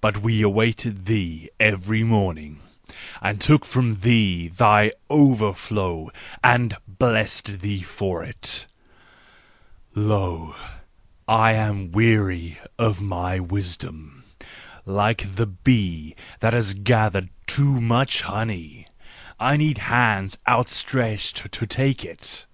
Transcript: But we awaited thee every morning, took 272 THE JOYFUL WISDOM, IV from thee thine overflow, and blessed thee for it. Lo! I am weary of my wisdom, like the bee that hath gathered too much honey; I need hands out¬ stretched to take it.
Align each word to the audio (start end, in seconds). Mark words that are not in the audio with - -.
But 0.00 0.22
we 0.22 0.40
awaited 0.40 1.04
thee 1.04 1.50
every 1.60 2.02
morning, 2.02 2.60
took 3.40 3.66
272 3.66 3.68
THE 3.68 3.68
JOYFUL 3.68 3.68
WISDOM, 3.68 3.68
IV 3.68 3.70
from 3.70 4.00
thee 4.00 4.48
thine 4.48 4.90
overflow, 5.10 6.10
and 6.42 6.76
blessed 6.88 7.60
thee 7.60 7.82
for 7.82 8.24
it. 8.24 8.66
Lo! 9.94 10.54
I 11.28 11.52
am 11.52 11.92
weary 11.92 12.58
of 12.78 13.02
my 13.02 13.38
wisdom, 13.38 14.24
like 14.86 15.34
the 15.34 15.44
bee 15.48 16.16
that 16.40 16.54
hath 16.54 16.82
gathered 16.82 17.28
too 17.46 17.82
much 17.82 18.22
honey; 18.22 18.88
I 19.38 19.58
need 19.58 19.76
hands 19.76 20.38
out¬ 20.48 20.70
stretched 20.70 21.52
to 21.52 21.66
take 21.66 22.02
it. 22.02 22.46